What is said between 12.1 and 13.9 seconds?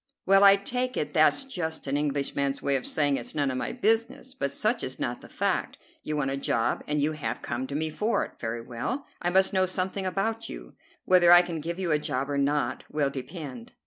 or not will depend.